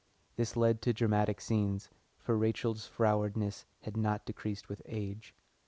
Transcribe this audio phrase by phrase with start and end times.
[0.35, 5.35] This led to dramatic scenes, for Rachel's frowardness had not decreased with age.